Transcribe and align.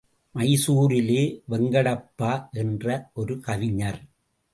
மைசூரிலே 0.35 1.23
வெங்கடப்பா 1.49 2.31
என்ற 2.53 3.09
ஒரு 3.13 3.39
கவிஞர். 3.39 4.01